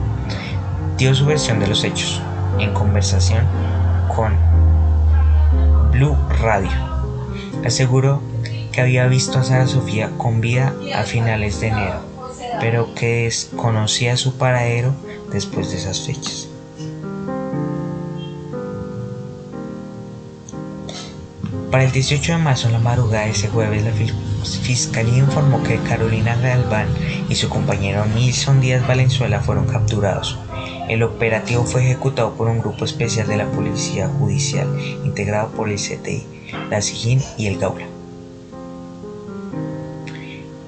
dio 0.98 1.16
su 1.16 1.26
versión 1.26 1.60
de 1.60 1.68
los 1.68 1.84
hechos 1.84 2.22
en 2.60 2.74
conversación 2.74 3.46
con 4.16 4.38
Blue 5.92 6.18
Radio. 6.42 6.72
Aseguró 7.66 8.22
que 8.72 8.82
había 8.82 9.08
visto 9.08 9.40
a 9.40 9.44
Sara 9.44 9.68
Sofía 9.68 10.12
con 10.18 10.42
vida 10.42 10.74
a 10.96 11.04
finales 11.04 11.60
de 11.60 11.68
enero, 11.68 12.02
pero 12.60 12.94
que 12.94 13.24
desconocía 13.24 14.18
su 14.18 14.38
paradero 14.38 14.94
después 15.32 15.72
de 15.72 15.78
esas 15.78 16.02
fechas. 16.02 16.50
Para 21.74 21.86
el 21.86 21.92
18 21.92 22.34
de 22.34 22.38
marzo, 22.38 22.68
en 22.68 22.74
la 22.74 22.80
madrugada 22.80 23.26
de 23.26 23.32
ese 23.32 23.48
jueves, 23.48 23.84
la 23.84 23.92
Fiscalía 24.62 25.18
informó 25.18 25.64
que 25.64 25.80
Carolina 25.80 26.36
Galván 26.36 26.88
y 27.30 27.34
su 27.34 27.50
compañero 27.50 28.06
Nilson 28.06 28.62
Díaz 28.62 28.88
Valenzuela 28.88 29.40
fueron 29.40 29.66
capturados. 29.66 30.38
El 30.88 31.02
operativo 31.02 31.64
fue 31.64 31.82
ejecutado 31.82 32.36
por 32.36 32.48
un 32.48 32.60
grupo 32.60 32.86
especial 32.86 33.28
de 33.28 33.38
la 33.38 33.48
Policía 33.48 34.08
Judicial, 34.08 34.68
integrado 35.04 35.50
por 35.50 35.68
el 35.68 35.78
CTI, 35.80 36.28
la 36.70 36.80
SIGIN 36.80 37.24
y 37.40 37.48
el 37.48 37.58
GAULA. 37.58 37.88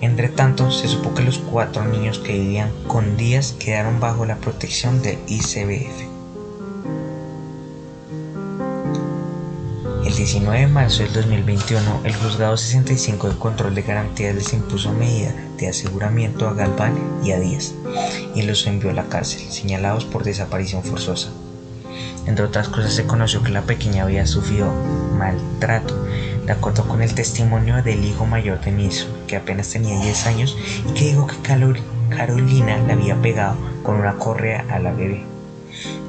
Entre 0.02 0.30
tanto, 0.30 0.72
se 0.72 0.88
supo 0.88 1.14
que 1.14 1.22
los 1.22 1.38
cuatro 1.38 1.86
niños 1.86 2.18
que 2.18 2.34
vivían 2.34 2.72
con 2.88 3.16
Díaz 3.16 3.54
quedaron 3.60 4.00
bajo 4.00 4.26
la 4.26 4.38
protección 4.38 5.04
del 5.04 5.20
ICBF. 5.28 6.15
El 10.16 10.20
19 10.20 10.60
de 10.60 10.68
marzo 10.68 11.04
del 11.04 11.12
2021, 11.12 12.02
el 12.06 12.16
Juzgado 12.16 12.56
65 12.56 13.28
de 13.28 13.36
Control 13.38 13.76
de 13.76 13.82
Garantías 13.82 14.34
les 14.34 14.54
impuso 14.54 14.94
medida 14.94 15.36
de 15.58 15.68
aseguramiento 15.68 16.48
a 16.48 16.54
Galván 16.54 16.98
y 17.22 17.32
a 17.32 17.40
Díaz 17.42 17.74
y 18.34 18.44
los 18.44 18.66
envió 18.66 18.92
a 18.92 18.94
la 18.94 19.10
cárcel, 19.10 19.42
señalados 19.52 20.06
por 20.06 20.24
desaparición 20.24 20.84
forzosa. 20.84 21.32
Entre 22.26 22.46
otras 22.46 22.70
cosas, 22.70 22.94
se 22.94 23.06
conoció 23.06 23.44
que 23.44 23.52
la 23.52 23.64
pequeña 23.64 24.04
había 24.04 24.26
sufrido 24.26 24.72
maltrato, 25.18 25.94
de 26.46 26.52
acuerdo 26.54 26.88
con 26.88 27.02
el 27.02 27.14
testimonio 27.14 27.84
del 27.84 28.06
hijo 28.06 28.26
mayor 28.26 28.62
de 28.62 28.72
Nilsson, 28.72 29.10
que 29.28 29.36
apenas 29.36 29.68
tenía 29.68 30.00
10 30.00 30.28
años 30.28 30.58
y 30.90 30.94
que 30.94 31.10
dijo 31.10 31.28
que 31.28 31.36
Carolina 32.10 32.78
le 32.78 32.94
había 32.94 33.22
pegado 33.22 33.58
con 33.84 33.98
una 33.98 34.16
correa 34.16 34.66
a 34.70 34.80
la 34.80 34.94
bebé. 34.94 35.35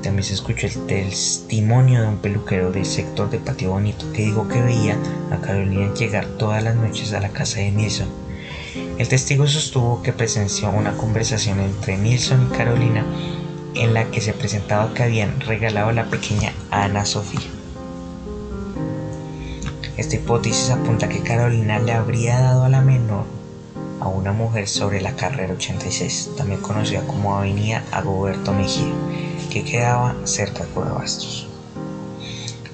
También 0.02 0.24
se 0.24 0.34
escuchó 0.34 0.66
el 0.66 0.86
testimonio 0.86 2.02
de 2.02 2.08
un 2.08 2.18
peluquero 2.18 2.70
del 2.70 2.86
sector 2.86 3.28
de 3.30 3.38
Patio 3.38 3.70
Bonito 3.70 4.10
que 4.12 4.22
dijo 4.22 4.46
que 4.48 4.62
veía 4.62 4.96
a 5.30 5.38
Carolina 5.38 5.92
llegar 5.94 6.26
todas 6.38 6.62
las 6.62 6.76
noches 6.76 7.12
a 7.12 7.20
la 7.20 7.30
casa 7.30 7.60
de 7.60 7.70
Nilsson. 7.70 8.08
El 8.98 9.08
testigo 9.08 9.46
sostuvo 9.46 10.02
que 10.02 10.12
presenció 10.12 10.70
una 10.70 10.96
conversación 10.96 11.60
entre 11.60 11.96
Nilsson 11.96 12.48
y 12.48 12.56
Carolina 12.56 13.04
en 13.74 13.94
la 13.94 14.10
que 14.10 14.20
se 14.20 14.32
presentaba 14.32 14.92
que 14.94 15.02
habían 15.02 15.40
regalado 15.40 15.88
a 15.88 15.92
la 15.92 16.06
pequeña 16.06 16.52
Ana 16.70 17.04
Sofía. 17.04 17.40
Esta 19.96 20.16
hipótesis 20.16 20.70
apunta 20.70 21.08
que 21.08 21.22
Carolina 21.22 21.78
le 21.78 21.92
habría 21.92 22.38
dado 22.38 22.64
a 22.64 22.68
la 22.68 22.82
menor 22.82 23.24
a 24.00 24.08
una 24.08 24.32
mujer 24.32 24.68
sobre 24.68 25.00
la 25.00 25.16
carrera 25.16 25.54
86, 25.54 26.32
también 26.36 26.60
conocida 26.60 27.00
como 27.06 27.34
Avenida 27.34 27.82
Agoberto 27.92 28.52
Mejía, 28.52 28.92
que 29.56 29.64
quedaba 29.64 30.14
cerca 30.24 30.64
de 30.66 30.72
Bastos. 30.74 31.46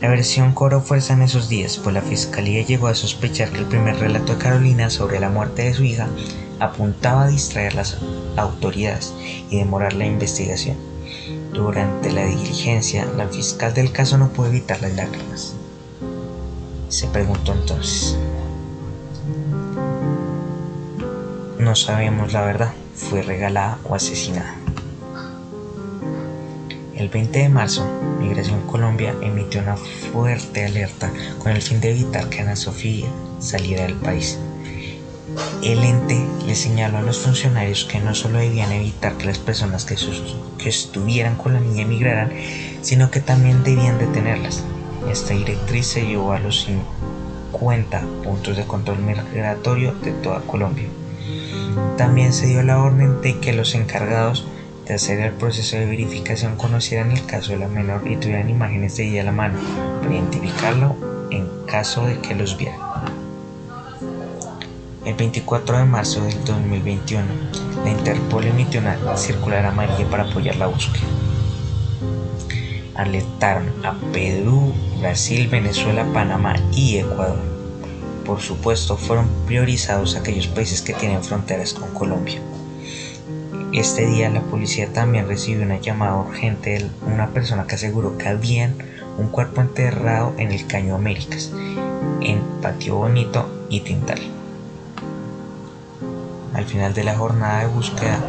La 0.01 0.09
versión 0.09 0.53
cobró 0.53 0.81
fuerza 0.81 1.13
en 1.13 1.23
esos 1.23 1.49
días, 1.49 1.79
pues 1.79 1.95
la 1.95 2.03
fiscalía 2.03 2.67
llegó 2.67 2.89
a 2.89 2.95
sospechar 2.97 3.51
que 3.51 3.59
el 3.59 3.67
primer 3.67 4.01
relato 4.01 4.33
de 4.33 4.39
Carolina 4.39 4.91
sobre 4.91 5.21
la 5.21 5.29
muerte 5.29 5.63
de 5.63 5.75
su 5.75 5.85
hija 5.85 6.09
apuntaba 6.59 7.25
a 7.25 7.29
distraer 7.29 7.75
las 7.77 7.99
autoridades 8.37 9.15
y 9.49 9.59
demorar 9.59 9.93
la 9.93 10.07
investigación. 10.07 10.77
Durante 11.53 12.11
la 12.11 12.25
diligencia, 12.25 13.07
la 13.17 13.29
fiscal 13.29 13.73
del 13.75 13.93
caso 13.93 14.19
no 14.19 14.31
pudo 14.31 14.49
evitar 14.49 14.81
las 14.83 14.95
lágrimas. 14.95 15.55
Se 16.89 17.07
preguntó 17.07 17.53
entonces, 17.53 18.17
no 21.61 21.77
sabemos 21.77 22.33
la 22.33 22.43
verdad, 22.43 22.73
fue 22.97 23.23
regalada 23.23 23.79
o 23.85 23.95
asesinada. 23.95 24.62
El 27.03 27.09
20 27.09 27.37
de 27.37 27.49
marzo, 27.49 27.85
Migración 28.21 28.61
Colombia 28.69 29.13
emitió 29.23 29.61
una 29.61 29.77
fuerte 29.77 30.65
alerta 30.65 31.13
con 31.41 31.51
el 31.51 31.61
fin 31.61 31.81
de 31.81 31.91
evitar 31.91 32.29
que 32.29 32.43
Ana 32.43 32.55
Sofía 32.55 33.09
saliera 33.41 33.83
del 33.83 33.97
país. 33.97 34.39
El 35.65 35.83
ente 35.83 36.25
le 36.47 36.55
señaló 36.55 36.99
a 36.99 37.03
los 37.03 37.19
funcionarios 37.19 37.85
que 37.87 37.99
no 37.99 38.15
solo 38.15 38.39
debían 38.39 38.71
evitar 38.71 39.15
que 39.15 39.27
las 39.27 39.41
personas 39.41 39.85
que, 39.85 39.97
que 40.59 40.69
estuvieran 40.69 41.35
con 41.35 41.55
la 41.55 41.61
niña 41.61 41.83
emigraran, 41.83 42.31
sino 42.83 43.11
que 43.11 43.19
también 43.19 43.65
debían 43.65 43.99
detenerlas. 43.99 44.63
Esta 45.11 45.35
directriz 45.35 45.89
se 45.89 46.07
llevó 46.07 46.35
a 46.35 46.39
los 46.39 46.69
50 47.51 48.01
puntos 48.23 48.57
de 48.57 48.65
control 48.65 48.99
migratorio 49.01 49.93
de 50.05 50.13
toda 50.13 50.43
Colombia. 50.43 50.87
También 51.97 52.33
se 52.33 52.47
dio 52.47 52.63
la 52.63 52.81
orden 52.81 53.21
de 53.23 53.41
que 53.41 53.53
los 53.53 53.75
encargados 53.75 54.47
hacer 54.91 55.21
el 55.21 55.33
proceso 55.33 55.77
de 55.77 55.87
verificación 55.87 56.57
conocieran 56.57 57.13
el 57.13 57.25
caso 57.25 57.53
de 57.53 57.59
la 57.59 57.69
menor 57.69 58.03
y 58.07 58.17
tuvieran 58.17 58.51
imágenes 58.51 58.97
de 58.97 59.09
ella 59.09 59.23
a 59.23 59.25
la 59.25 59.33
mano 59.33 59.59
para 60.01 60.15
identificarlo 60.15 60.97
en 61.31 61.49
caso 61.67 62.07
de 62.07 62.19
que 62.19 62.35
los 62.35 62.57
viera. 62.57 62.77
El 65.05 65.15
24 65.15 65.79
de 65.79 65.85
marzo 65.85 66.23
del 66.23 66.45
2021, 66.45 67.25
la 67.85 67.91
Interpol 67.91 68.45
emitió 68.45 68.81
una 68.81 69.17
circular 69.17 69.65
amarilla 69.65 70.09
para 70.09 70.25
apoyar 70.25 70.57
la 70.57 70.67
búsqueda. 70.69 71.07
Alertaron 72.95 73.73
a 73.85 73.95
Perú, 74.13 74.73
Brasil, 75.01 75.49
Venezuela, 75.49 76.05
Panamá 76.13 76.55
y 76.73 76.99
Ecuador. 76.99 77.41
Por 78.25 78.41
supuesto, 78.41 78.97
fueron 78.97 79.29
priorizados 79.47 80.15
aquellos 80.15 80.47
países 80.47 80.83
que 80.83 80.93
tienen 80.93 81.25
fronteras 81.25 81.73
con 81.73 81.93
Colombia. 81.95 82.41
Este 83.73 84.05
día 84.07 84.29
la 84.29 84.43
policía 84.43 84.93
también 84.93 85.27
recibió 85.27 85.65
una 85.65 85.81
llamada 85.81 86.17
urgente 86.17 86.79
de 86.79 86.91
una 87.07 87.31
persona 87.31 87.67
que 87.67 87.77
aseguró 87.77 88.19
que 88.19 88.29
había 88.29 88.71
un 89.17 89.29
cuerpo 89.29 89.63
enterrado 89.63 90.35
en 90.37 90.53
el 90.53 90.67
Caño 90.67 90.95
Américas, 90.95 91.51
en 92.21 92.43
Patio 92.61 92.97
Bonito 92.97 93.49
y 93.71 93.81
Tintal. 93.81 94.21
Al 96.53 96.67
final 96.67 96.93
de 96.93 97.05
la 97.05 97.17
jornada 97.17 97.61
de 97.61 97.69
búsqueda, 97.69 98.21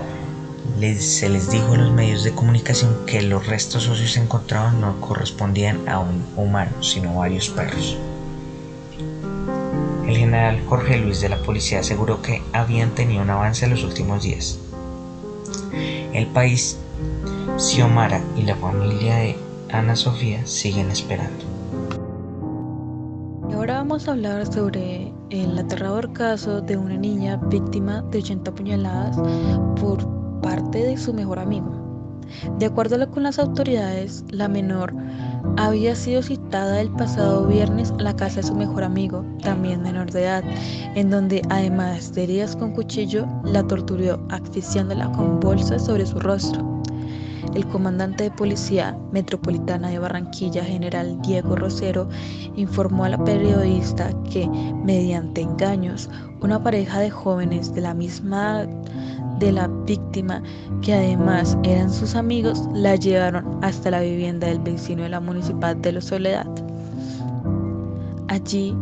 se 1.00 1.28
les 1.28 1.52
dijo 1.52 1.74
a 1.74 1.78
los 1.78 1.92
medios 1.92 2.24
de 2.24 2.32
comunicación 2.32 3.06
que 3.06 3.22
los 3.22 3.46
restos 3.46 3.90
óseos 3.90 4.16
encontrados 4.16 4.74
no 4.76 5.02
correspondían 5.02 5.90
a 5.90 6.00
un 6.00 6.26
humano, 6.38 6.82
sino 6.82 7.12
a 7.12 7.16
varios 7.16 7.50
perros. 7.50 7.98
El 10.08 10.18
general 10.18 10.64
Jorge 10.68 11.00
Luis 11.00 11.20
de 11.20 11.28
la 11.28 11.42
policía 11.42 11.82
aseguró 11.82 12.22
que 12.22 12.42
habían 12.54 12.92
tenido 12.92 13.22
un 13.22 13.30
avance 13.30 13.66
en 13.66 13.72
los 13.72 13.84
últimos 13.84 14.24
días. 14.24 14.63
El 16.14 16.28
país, 16.28 16.78
Xiomara 17.58 18.22
y 18.38 18.44
la 18.44 18.56
familia 18.56 19.16
de 19.16 19.36
Ana 19.72 19.96
Sofía 19.96 20.46
siguen 20.46 20.92
esperando. 20.92 21.44
ahora 23.54 23.76
vamos 23.76 24.08
a 24.08 24.12
hablar 24.12 24.46
sobre 24.52 25.14
el 25.30 25.58
aterrador 25.58 26.12
caso 26.14 26.62
de 26.62 26.76
una 26.76 26.98
niña 26.98 27.38
víctima 27.38 28.02
de 28.12 28.20
80 28.20 28.52
puñaladas 28.54 29.18
por 29.80 30.06
parte 30.42 30.80
de 30.80 30.98
su 30.98 31.14
mejor 31.14 31.40
amigo. 31.40 31.72
De 32.60 32.66
acuerdo 32.66 33.10
con 33.12 33.24
las 33.24 33.40
autoridades, 33.40 34.26
la 34.30 34.48
menor 34.48 34.94
había 35.58 35.96
sido 35.96 36.22
citada 36.22 36.82
el 36.82 36.90
pasado 36.92 37.48
viernes 37.48 37.92
a 37.92 38.02
la 38.02 38.16
casa 38.16 38.38
de 38.38 38.48
su 38.48 38.56
mejor 38.56 38.84
amigo, 38.84 39.26
también 39.42 39.82
menor 39.82 40.12
de 40.12 40.24
edad, 40.24 40.44
en 40.96 41.10
donde 41.10 41.42
además 41.50 42.14
de 42.14 42.24
heridas 42.24 42.56
con 42.56 42.72
cuchillo, 42.72 43.28
la 43.44 43.64
torturó 43.64 44.20
asfixiándola 44.30 45.12
con 45.12 45.40
bolsas 45.40 45.86
sobre 45.86 46.06
su 46.06 46.20
rostro. 46.20 46.74
El 47.56 47.68
comandante 47.68 48.24
de 48.24 48.32
Policía 48.32 48.98
Metropolitana 49.12 49.90
de 49.90 50.00
Barranquilla, 50.00 50.64
general 50.64 51.22
Diego 51.22 51.56
Rosero, 51.56 52.10
informó 52.56 53.06
a 53.06 53.10
la 53.10 53.24
periodista 53.24 54.12
que, 54.32 54.48
mediante 54.84 55.42
engaños, 55.42 56.10
una 56.42 56.64
pareja 56.64 57.00
de 57.00 57.12
jóvenes 57.12 57.74
de 57.76 57.82
la 57.82 57.94
misma 57.94 58.66
de 59.44 59.52
la 59.52 59.68
víctima, 59.68 60.42
que 60.82 60.94
además 60.94 61.58
eran 61.64 61.92
sus 61.92 62.16
amigos, 62.16 62.62
la 62.74 62.96
llevaron 62.96 63.60
hasta 63.62 63.92
la 63.92 64.02
vivienda 64.02 64.48
del 64.48 64.60
vecino 64.60 65.04
de 65.04 65.10
la 65.10 65.20
municipal 65.20 65.82
de 65.82 65.92
Los 65.92 66.06
Soledad. 66.06 66.48
Allí 68.30 68.76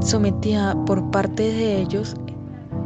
sometía 0.00 0.76
por 0.86 1.10
parte 1.10 1.42
de 1.42 1.80
ellos 1.80 2.14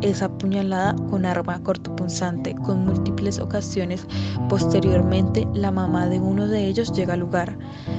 esa 0.03 0.29
puñalada 0.29 0.95
con 1.11 1.25
arma 1.25 1.59
cortopunzante. 1.63 2.55
Con 2.55 2.87
múltiples 2.87 3.39
ocasiones, 3.39 4.07
posteriormente, 4.49 5.47
la 5.55 5.71
mamá 5.71 6.07
de 6.07 6.21
uno 6.21 6.47
de 6.47 6.67
ellos 6.67 6.93
llega 6.93 7.15
al 7.15 7.21
lugar. 7.21 7.57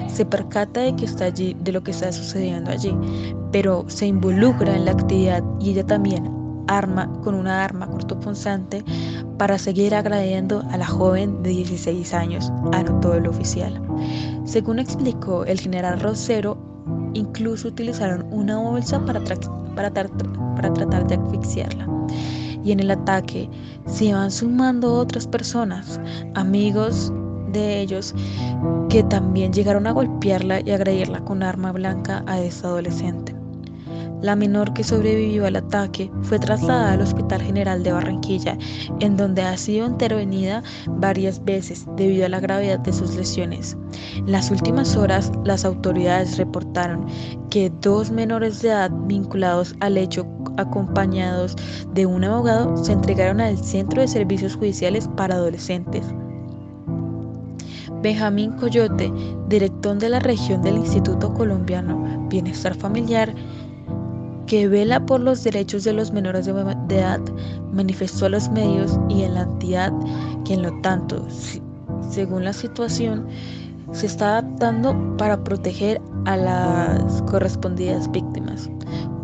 Se 0.08 0.26
percata 0.26 0.82
de 0.82 0.96
que 0.96 1.06
está 1.06 1.26
allí, 1.26 1.56
de 1.62 1.72
lo 1.72 1.84
que 1.84 1.92
está 1.92 2.12
sucediendo 2.12 2.72
allí, 2.72 2.96
pero 3.52 3.86
se 3.88 4.08
involucra 4.08 4.76
en 4.76 4.86
la 4.86 4.92
actividad 4.92 5.44
y 5.60 5.72
ella 5.72 5.86
también 5.86 6.37
arma 6.68 7.12
con 7.24 7.36
una 7.36 7.64
arma 7.64 7.88
cortopunzante 7.88 8.84
para 9.38 9.58
seguir 9.58 9.96
agrediendo 9.96 10.64
a 10.72 10.78
la 10.78 10.86
joven 10.86 11.42
de 11.44 11.50
16 11.52 12.14
años, 12.14 12.52
anotó 12.74 13.14
el 13.14 13.28
oficial. 13.28 13.82
Según 14.46 14.80
explicó 14.80 15.46
el 15.46 15.60
general 15.60 16.00
Rosero, 16.00 16.58
incluso 17.14 17.68
utilizaron 17.68 18.26
una 18.32 18.58
bolsa 18.58 19.04
para, 19.06 19.24
tratar 19.24 21.08
de 21.08 21.16
asfixiarla. 21.16 21.88
Y 22.64 22.72
en 22.72 22.80
el 22.80 22.92
ataque 22.92 23.50
se 23.86 24.14
van 24.14 24.32
sumando 24.32 24.94
otras 24.94 25.28
personas, 25.28 26.00
amigos 26.36 27.14
de 27.54 27.82
ellos, 27.82 28.14
que 28.90 29.04
también 29.04 29.54
llegaron 29.54 29.88
a 29.88 29.92
golpearla 29.92 30.62
y 30.62 30.72
agredirla 30.72 31.24
con 31.24 31.44
arma 31.44 31.72
blanca 31.72 32.24
a 32.28 32.40
esta 32.40 32.68
adolescente. 32.68 33.37
La 34.22 34.36
menor 34.36 34.74
que 34.74 34.84
sobrevivió 34.84 35.46
al 35.46 35.58
ataque 35.58 36.10
fue 36.24 36.40
trasladada 36.40 36.94
al 36.94 37.02
Hospital 37.02 37.42
General 37.42 37.84
de 37.84 37.92
Barranquilla, 37.92 38.58
en 39.00 39.16
donde 39.16 39.44
ha 39.44 39.56
sido 39.58 39.86
intervenida 39.86 40.64
varias 40.88 41.44
veces 41.46 41.86
debido 41.96 42.26
a 42.26 42.30
la 42.30 42.40
gravedad 42.40 42.80
de 42.80 42.94
sus 42.94 43.16
lesiones. 43.16 43.78
En 44.16 44.32
las 44.32 44.50
últimas 44.50 44.96
horas, 44.96 45.32
las 45.46 45.66
autoridades 45.66 46.38
reportaron 46.38 47.06
que 47.52 47.72
dos 47.82 48.10
menores 48.10 48.62
de 48.62 48.70
edad 48.70 48.92
vinculados 49.06 49.76
al 49.82 49.98
hecho 49.98 50.26
acompañados 50.58 51.56
de 51.94 52.08
un 52.08 52.24
abogado 52.24 52.76
se 52.84 52.94
entregaron 52.94 53.40
al 53.40 53.58
Centro 53.64 54.02
de 54.02 54.08
Servicios 54.08 54.56
Judiciales 54.56 55.08
para 55.16 55.36
Adolescentes. 55.36 56.04
Benjamín 58.02 58.52
Coyote, 58.54 59.12
director 59.48 59.98
de 59.98 60.10
la 60.10 60.20
región 60.20 60.62
del 60.62 60.78
Instituto 60.78 61.34
Colombiano 61.34 62.28
Bienestar 62.30 62.76
Familiar, 62.76 63.34
que 64.48 64.68
vela 64.68 65.06
por 65.06 65.20
los 65.20 65.44
derechos 65.44 65.84
de 65.84 65.94
los 65.94 66.12
menores 66.12 66.46
de 66.46 66.52
edad, 66.98 67.20
manifestó 67.74 68.26
a 68.26 68.30
los 68.30 68.50
medios 68.50 68.98
y 69.10 69.24
en 69.24 69.36
la 69.36 69.42
entidad 69.42 69.94
que 70.46 70.56
en 70.56 70.64
lo 70.64 70.82
tanto, 70.82 71.26
según 72.10 72.46
la 72.46 72.54
situación, 72.54 73.28
se 73.92 74.06
está 74.06 74.40
adaptando 74.40 74.96
para 75.18 75.42
proteger 75.44 76.02
a 76.26 76.38
las 76.38 77.22
correspondidas 77.24 78.10
víctimas. 78.12 78.70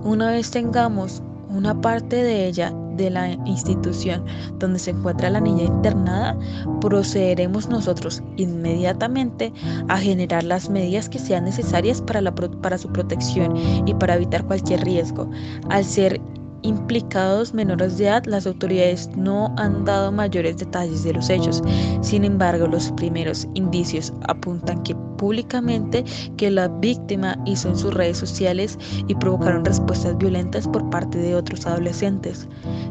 Una 0.03 0.31
vez 0.31 0.51
tengamos 0.51 1.21
una 1.49 1.79
parte 1.79 2.17
de 2.17 2.47
ella 2.47 2.73
de 2.95 3.09
la 3.09 3.31
institución 3.45 4.25
donde 4.59 4.79
se 4.79 4.91
encuentra 4.91 5.29
la 5.29 5.39
niña 5.39 5.63
internada, 5.63 6.37
procederemos 6.81 7.67
nosotros 7.69 8.21
inmediatamente 8.37 9.51
a 9.87 9.97
generar 9.97 10.43
las 10.43 10.69
medidas 10.69 11.09
que 11.09 11.19
sean 11.19 11.45
necesarias 11.45 12.01
para, 12.01 12.21
la, 12.21 12.33
para 12.33 12.77
su 12.77 12.91
protección 12.91 13.55
y 13.85 13.93
para 13.93 14.15
evitar 14.15 14.45
cualquier 14.45 14.81
riesgo. 14.83 15.29
Al 15.69 15.83
ser 15.85 16.19
implicados 16.63 17.53
menores 17.53 17.97
de 17.97 18.05
edad, 18.05 18.25
las 18.25 18.47
autoridades 18.47 19.09
no 19.15 19.53
han 19.57 19.85
dado 19.85 20.11
mayores 20.11 20.57
detalles 20.57 21.03
de 21.03 21.13
los 21.13 21.29
hechos. 21.29 21.61
Sin 22.01 22.23
embargo, 22.23 22.67
los 22.67 22.91
primeros 22.93 23.47
indicios 23.53 24.11
apuntan 24.27 24.81
que 24.83 24.95
públicamente 25.17 26.03
que 26.37 26.49
la 26.49 26.67
víctima 26.67 27.37
hizo 27.45 27.69
en 27.69 27.77
sus 27.77 27.93
redes 27.93 28.17
sociales 28.17 28.77
y 29.07 29.15
provocaron 29.15 29.63
respuestas 29.63 30.17
violentas 30.17 30.67
por 30.67 30.89
parte 30.89 31.17
de 31.17 31.35
otros 31.35 31.65
adolescentes. 31.65 32.47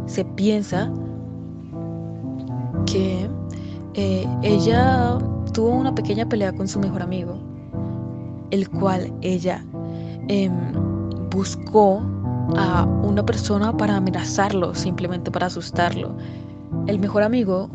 Se 0.07 0.25
piensa 0.25 0.93
que 2.87 3.29
eh, 3.95 4.27
ella 4.43 5.19
tuvo 5.53 5.71
una 5.71 5.95
pequeña 5.95 6.29
pelea 6.29 6.53
con 6.53 6.69
su 6.69 6.79
mejor 6.81 7.03
amigo, 7.03 7.39
el 8.51 8.69
cual 8.71 9.13
ella 9.21 9.65
em, 10.29 10.53
buscó 11.31 12.03
a 12.57 12.85
una 13.03 13.25
persona 13.25 13.77
para 13.77 13.97
amenazarlo, 13.97 14.75
simplemente 14.75 15.31
para 15.31 15.47
asustarlo. 15.47 16.15
El 16.87 16.99
mejor 16.99 17.23
amigo, 17.23 17.69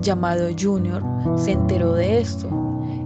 llamado 0.00 0.48
Junior, 0.58 1.02
se 1.36 1.52
enteró 1.52 1.94
de 1.94 2.20
esto 2.20 2.48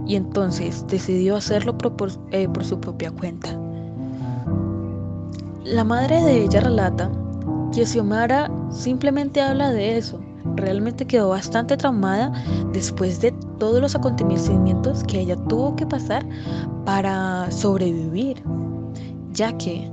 y 0.07 0.15
entonces 0.15 0.85
decidió 0.87 1.35
hacerlo 1.35 1.77
por, 1.77 2.11
eh, 2.31 2.47
por 2.47 2.63
su 2.63 2.79
propia 2.79 3.11
cuenta. 3.11 3.49
La 5.63 5.83
madre 5.83 6.21
de 6.21 6.43
ella 6.43 6.61
relata 6.61 7.11
que 7.73 7.85
Xiomara 7.85 8.51
simplemente 8.69 9.41
habla 9.41 9.71
de 9.71 9.97
eso. 9.97 10.19
Realmente 10.55 11.05
quedó 11.05 11.29
bastante 11.29 11.75
traumada 11.75 12.31
después 12.71 13.19
de 13.19 13.31
todos 13.57 13.81
los 13.81 13.95
acontecimientos 13.95 15.03
que 15.03 15.21
ella 15.21 15.35
tuvo 15.47 15.75
que 15.75 15.85
pasar 15.85 16.25
para 16.85 17.49
sobrevivir, 17.51 18.41
ya 19.33 19.57
que 19.57 19.91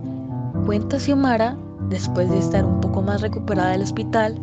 Cuenta 0.66 1.00
Xiomara, 1.00 1.56
después 1.88 2.30
de 2.30 2.38
estar 2.38 2.64
un 2.64 2.80
poco 2.80 3.02
más 3.02 3.20
recuperada 3.20 3.70
del 3.70 3.82
hospital, 3.82 4.38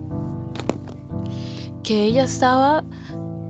que 1.84 2.04
ella 2.04 2.26
estaba 2.26 2.84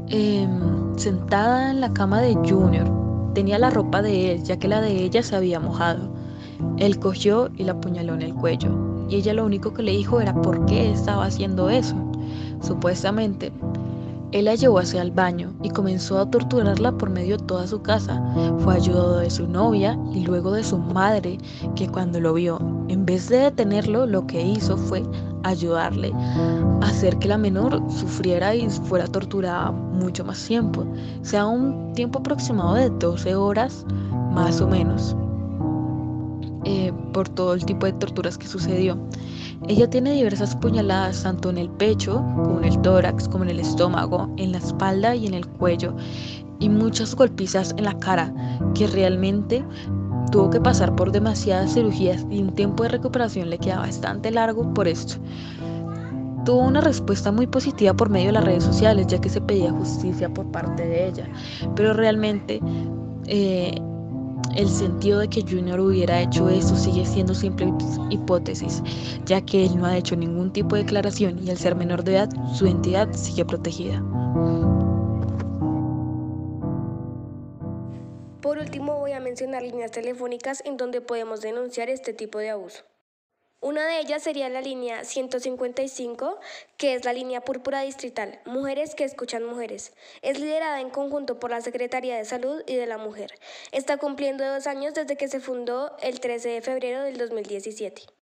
em, 0.10 0.95
sentada 0.95 1.71
en 1.71 1.82
la 1.82 1.91
cama 1.91 2.21
de 2.21 2.36
Junior. 2.36 2.88
Tenía 3.34 3.58
la 3.58 3.71
ropa 3.71 4.03
de 4.03 4.34
él, 4.34 4.43
ya 4.43 4.58
que 4.58 4.67
la 4.67 4.82
de 4.82 5.03
ella 5.03 5.23
se 5.23 5.36
había 5.36 5.60
mojado. 5.60 6.10
Él 6.77 6.99
cogió 6.99 7.49
y 7.58 7.63
la 7.63 7.71
apuñaló 7.71 8.13
en 8.13 8.21
el 8.21 8.36
cuello. 8.36 8.69
Y 9.10 9.15
ella 9.15 9.34
lo 9.34 9.45
único 9.45 9.73
que 9.73 9.82
le 9.82 9.91
dijo 9.91 10.21
era 10.21 10.39
por 10.39 10.65
qué 10.65 10.91
estaba 10.91 11.25
haciendo 11.25 11.69
eso. 11.69 11.95
Supuestamente, 12.62 13.51
Él 14.32 14.46
la 14.46 14.54
llevó 14.54 14.78
hacia 14.78 15.02
el 15.02 15.10
baño 15.10 15.54
y 15.63 15.70
comenzó 15.70 16.20
a 16.20 16.30
torturarla 16.30 16.92
por 16.92 17.10
medio 17.10 17.38
de 17.38 17.44
toda 17.46 17.65
su 17.65 17.82
casa. 17.82 18.22
Fue 18.60 18.76
ayudado 18.76 19.18
de 19.18 19.30
su 19.30 19.48
novia 19.48 19.98
y 20.13 20.24
luego 20.24 20.52
de 20.52 20.63
su 20.63 20.78
madre, 20.78 21.39
que 21.76 21.88
cuando 21.88 22.20
lo 22.20 22.34
vio, 22.36 22.60
en 22.89 23.06
vez 23.06 23.28
de 23.30 23.38
detenerlo, 23.38 24.06
lo 24.06 24.28
que 24.28 24.42
hizo 24.42 24.78
fue 24.78 25.04
ayudarle 25.44 26.12
a 26.13 26.88
hacer 26.88 27.18
que 27.18 27.28
la 27.28 27.38
menor 27.38 27.82
sufriera 27.89 28.54
y 28.54 28.70
fuera 28.70 29.08
torturada 29.08 29.72
mucho 29.72 30.24
más 30.24 30.46
tiempo, 30.46 30.86
sea 31.24 31.48
un 31.48 31.94
tiempo 31.94 32.20
aproximado 32.20 32.76
de 32.76 32.89
12 32.89 33.34
horas 33.34 33.86
más 34.32 34.62
o 34.62 34.68
menos, 34.68 35.15
eh, 36.71 36.93
por 37.13 37.27
todo 37.27 37.55
el 37.55 37.65
tipo 37.65 37.88
de 37.88 37.93
torturas 37.93 38.38
que 38.38 38.45
sucedió. 38.45 38.95
Ella 39.67 39.89
tiene 39.89 40.12
diversas 40.13 40.55
puñaladas 40.55 41.23
tanto 41.23 41.49
en 41.49 41.58
el 41.58 41.67
pecho, 41.67 42.23
como 42.36 42.60
en 42.60 42.65
el 42.65 42.79
tórax, 42.82 43.27
como 43.27 43.43
en 43.43 43.49
el 43.49 43.60
estómago, 43.60 44.32
en 44.38 44.51
la 44.51 44.60
espalda 44.60 45.15
y 45.15 45.25
en 45.25 45.34
el 45.34 45.47
cuello, 45.47 45.95
y 46.60 46.69
muchas 46.69 47.15
golpizas 47.15 47.73
en 47.77 47.86
la 47.86 47.97
cara, 47.97 48.32
que 48.75 48.86
realmente 48.86 49.65
tuvo 50.32 50.51
que 50.51 50.62
pasar 50.62 50.95
por 50.95 51.12
demasiadas 51.12 51.73
cirugías 51.73 52.23
y 52.29 52.39
un 52.43 52.53
tiempo 52.53 52.84
de 52.84 52.89
recuperación 52.89 53.49
le 53.49 53.58
queda 53.58 53.79
bastante 53.79 54.29
largo 54.29 54.71
por 54.75 54.88
esto. 54.88 55.15
Tuvo 56.45 56.60
una 56.60 56.82
respuesta 56.82 57.32
muy 57.32 57.47
positiva 57.47 57.95
por 57.95 58.12
medio 58.12 58.27
de 58.27 58.34
las 58.34 58.43
redes 58.43 58.63
sociales, 58.63 59.08
ya 59.08 59.19
que 59.19 59.29
se 59.29 59.41
pedía 59.41 59.71
justicia 59.71 60.32
por 60.32 60.45
parte 60.51 60.86
de 60.86 61.08
ella, 61.08 61.27
pero 61.75 61.93
realmente 61.93 62.62
eh, 63.25 63.82
el 64.56 64.70
sentido 64.70 65.20
de 65.20 65.28
que 65.28 65.42
Junior 65.42 65.80
hubiera 65.80 66.22
hecho 66.22 66.50
eso 66.50 66.76
sigue 66.76 67.06
siendo 67.06 67.34
simple 67.34 67.72
hipótesis, 68.10 68.84
ya 69.26 69.42
que 69.42 69.66
él 69.66 69.78
no 69.78 69.86
ha 69.86 69.98
hecho 69.98 70.16
ningún 70.16 70.52
tipo 70.52 70.76
de 70.76 70.84
declaración 70.84 71.40
y 71.44 71.50
al 71.50 71.58
ser 71.58 71.76
menor 71.76 72.04
de 72.04 72.16
edad, 72.16 72.30
su 72.54 72.66
identidad 72.66 73.12
sigue 73.14 73.46
protegida. 73.46 74.04
Por 78.42 78.58
último, 78.58 79.00
voy 79.00 79.12
a 79.12 79.20
mencionar 79.20 79.62
líneas 79.62 79.92
telefónicas 79.92 80.62
en 80.66 80.78
donde 80.78 81.02
podemos 81.02 81.42
denunciar 81.42 81.90
este 81.90 82.14
tipo 82.14 82.40
de 82.40 82.50
abuso. 82.50 82.88
Una 83.62 83.86
de 83.86 84.00
ellas 84.00 84.24
sería 84.24 84.48
la 84.48 84.62
línea 84.62 85.04
155, 85.04 86.39
que 86.78 86.93
es 86.93 87.04
la 87.04 87.12
línea 87.12 87.41
púrpura 87.41 87.82
distrital, 87.82 88.39
Mujeres 88.45 88.95
que 88.95 89.04
escuchan 89.04 89.43
mujeres. 89.43 89.93
Es 90.22 90.39
liderada 90.39 90.80
en 90.80 90.89
conjunto 90.89 91.39
por 91.41 91.50
la 91.50 91.60
Secretaría 91.60 92.15
de 92.15 92.24
Salud 92.24 92.63
y 92.67 92.76
de 92.76 92.86
la 92.86 92.98
Mujer. 92.98 93.38
Está 93.74 93.98
cumpliendo 93.98 94.45
dos 94.45 94.65
años 94.65 94.93
desde 94.93 95.17
que 95.17 95.28
se 95.28 95.41
fundó 95.41 95.98
el 96.02 96.22
13 96.22 96.50
de 96.50 96.62
febrero 96.62 97.04
del 97.04 97.17
2017. 97.17 98.18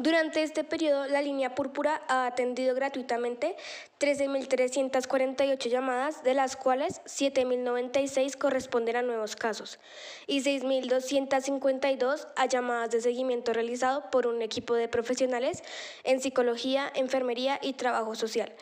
Durante 0.00 0.44
este 0.44 0.62
periodo, 0.62 1.08
la 1.08 1.20
línea 1.20 1.56
púrpura 1.56 2.02
ha 2.06 2.26
atendido 2.26 2.72
gratuitamente 2.76 3.56
13.348 3.98 5.68
llamadas, 5.68 6.22
de 6.22 6.34
las 6.34 6.54
cuales 6.54 7.02
7.096 7.06 8.38
corresponden 8.38 8.94
a 8.94 9.02
nuevos 9.02 9.34
casos 9.34 9.80
y 10.28 10.40
6.252 10.40 12.28
a 12.36 12.46
llamadas 12.46 12.90
de 12.90 13.00
seguimiento 13.00 13.52
realizado 13.52 14.08
por 14.12 14.28
un 14.28 14.40
equipo 14.40 14.74
de 14.74 14.86
profesionales 14.86 15.64
en 16.04 16.20
psicología, 16.20 16.92
enfermería 16.94 17.58
y 17.60 17.72
trabajo 17.72 18.14
social 18.14 18.54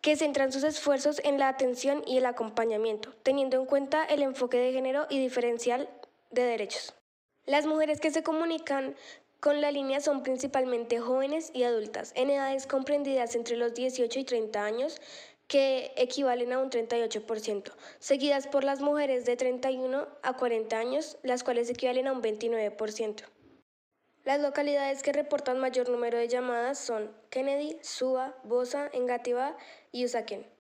que 0.00 0.16
centran 0.16 0.50
sus 0.50 0.64
esfuerzos 0.64 1.20
en 1.24 1.38
la 1.38 1.48
atención 1.48 2.02
y 2.06 2.16
el 2.16 2.24
acompañamiento, 2.24 3.12
teniendo 3.22 3.58
en 3.58 3.66
cuenta 3.66 4.04
el 4.04 4.22
enfoque 4.22 4.56
de 4.56 4.72
género 4.72 5.06
y 5.10 5.18
diferencial 5.18 5.90
de 6.30 6.42
derechos. 6.42 6.94
Las 7.46 7.66
mujeres 7.66 8.00
que 8.00 8.10
se 8.10 8.22
comunican 8.22 8.96
con 9.44 9.60
la 9.60 9.70
línea 9.70 10.00
son 10.00 10.22
principalmente 10.22 11.00
jóvenes 11.00 11.50
y 11.52 11.64
adultas, 11.64 12.14
en 12.16 12.30
edades 12.30 12.66
comprendidas 12.66 13.34
entre 13.34 13.58
los 13.58 13.74
18 13.74 14.20
y 14.20 14.24
30 14.24 14.64
años, 14.64 14.98
que 15.48 15.92
equivalen 15.98 16.54
a 16.54 16.60
un 16.60 16.70
38%, 16.70 17.70
seguidas 17.98 18.46
por 18.46 18.64
las 18.64 18.80
mujeres 18.80 19.26
de 19.26 19.36
31 19.36 20.08
a 20.22 20.32
40 20.38 20.78
años, 20.78 21.18
las 21.22 21.44
cuales 21.44 21.68
equivalen 21.68 22.06
a 22.06 22.12
un 22.12 22.22
29%. 22.22 23.24
Las 24.24 24.40
localidades 24.40 25.02
que 25.02 25.12
reportan 25.12 25.60
mayor 25.60 25.90
número 25.90 26.16
de 26.16 26.28
llamadas 26.28 26.78
son 26.78 27.14
Kennedy, 27.28 27.76
Suba, 27.82 28.34
Bosa, 28.44 28.88
Engativá 28.94 29.58
y 29.92 30.06
Usaquén. 30.06 30.53